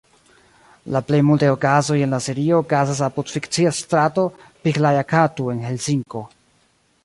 [0.95, 4.27] La plej multaj okazoj en la serio okazas apud fikcia strato
[4.65, 6.27] Pihlajakatu en Helsinko.